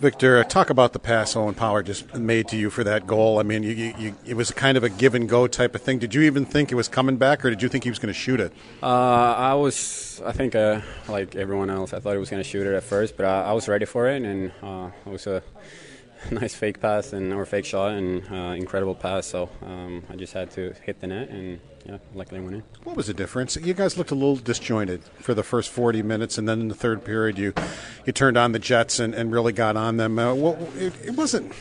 [0.00, 3.38] Victor, talk about the pass Owen Power just made to you for that goal.
[3.38, 5.82] I mean, you, you, you, it was kind of a give and go type of
[5.82, 5.98] thing.
[5.98, 8.08] Did you even think it was coming back, or did you think he was going
[8.12, 8.50] to shoot it?
[8.82, 12.48] Uh, I was, I think, uh, like everyone else, I thought he was going to
[12.48, 15.26] shoot it at first, but I, I was ready for it, and uh, it was
[15.26, 15.42] a
[16.30, 19.26] nice fake pass and or fake shot and uh, incredible pass.
[19.26, 22.62] So um, I just had to hit the net, and yeah, luckily went in.
[22.84, 23.56] What was the difference?
[23.56, 26.74] You guys looked a little disjointed for the first 40 minutes, and then in the
[26.74, 27.54] third period, you
[28.06, 30.18] you turned on the Jets and, and really got on them.
[30.18, 31.52] Uh, well, it, it wasn't.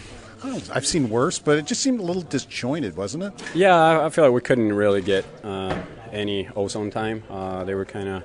[0.44, 3.34] I don't, I've seen worse, but it just seemed a little disjointed, wasn't it?
[3.54, 5.78] Yeah, I, I feel like we couldn't really get uh,
[6.14, 7.24] any ozone time.
[7.30, 8.24] Uh, they were kind of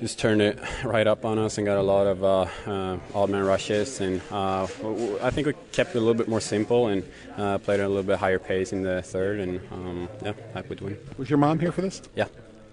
[0.00, 3.30] just turned it right up on us and got a lot of uh, uh, odd
[3.30, 4.00] man rushes.
[4.00, 7.02] And uh, w- w- I think we kept it a little bit more simple and
[7.36, 9.40] uh, played at a little bit higher pace in the third.
[9.40, 10.98] And um, yeah, happy with the win.
[11.16, 12.02] Was your mom here for this?
[12.14, 12.26] Yeah.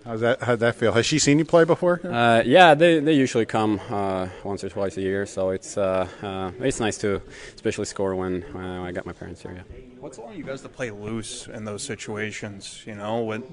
[0.03, 0.41] How's that?
[0.41, 0.93] How'd that feel?
[0.93, 2.01] Has she seen you play before?
[2.03, 6.07] Uh, yeah, they, they usually come uh, once or twice a year, so it's uh,
[6.23, 7.21] uh, it's nice to
[7.53, 9.53] especially score when uh, I got my parents here.
[9.55, 9.81] Yeah.
[9.99, 12.81] What's allowing you guys to play loose in those situations?
[12.87, 13.43] You know, when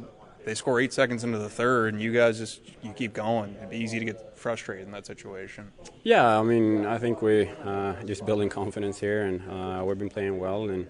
[0.49, 3.55] they score eight seconds into the third, and you guys just you keep going.
[3.57, 5.71] It'd be easy to get frustrated in that situation.
[6.05, 10.09] Yeah, I mean, I think we uh, just building confidence here, and uh, we've been
[10.09, 10.71] playing well.
[10.71, 10.87] And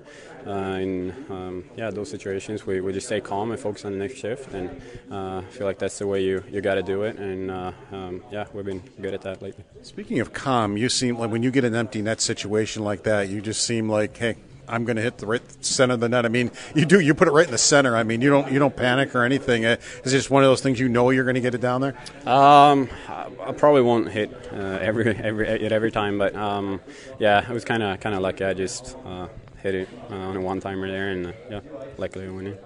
[0.47, 3.99] uh, in um, yeah, those situations, we, we just stay calm and focus on the
[3.99, 4.55] next shift.
[4.55, 7.17] And uh, I feel like that's the way you, you got to do it.
[7.17, 9.65] And uh, um, yeah, we've been good at that lately.
[9.83, 13.29] Speaking of calm, you seem like when you get an empty net situation like that,
[13.29, 14.37] you just seem like, hey,
[14.69, 16.25] I'm going to hit the right center of the net.
[16.25, 17.01] I mean, you do.
[17.01, 17.97] You put it right in the center.
[17.97, 19.65] I mean, you don't you don't panic or anything.
[19.65, 21.81] Uh, Is just one of those things you know you're going to get it down
[21.81, 21.97] there?
[22.27, 26.81] Um, I, I probably won't hit uh, every every it every time, but um,
[27.19, 28.45] yeah, it was kind of kind of lucky.
[28.45, 29.29] I just uh,
[29.63, 31.61] hit it uh, on a one timer there, and uh, yeah,
[31.97, 32.59] luckily we went in.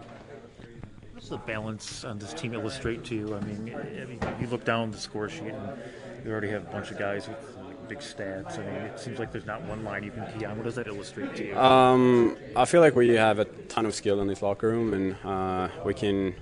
[1.14, 3.34] What's the balance on this team illustrate to you?
[3.34, 5.78] I mean, I you look down the score sheet and
[6.24, 8.58] you already have a bunch of guys with like, big stats.
[8.58, 10.56] I mean, it seems like there's not one line you can key on.
[10.56, 11.58] What does that illustrate to you?
[11.58, 15.16] Um, I feel like we have a ton of skill in this locker room, and
[15.24, 16.34] uh, we can.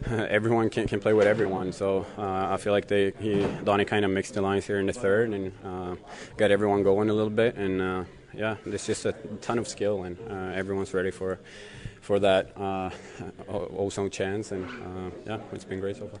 [0.06, 4.04] Everyone can, can play with everyone, so uh, I feel like they he Donnie kind
[4.04, 5.96] of mixed the lines here in the third and uh,
[6.36, 10.04] got everyone going a little bit, and uh, yeah, there's just a ton of skill,
[10.04, 11.40] and uh, everyone's ready for
[12.00, 12.90] for that uh,
[13.48, 16.20] ozone chance, and uh, yeah, it's been great so far.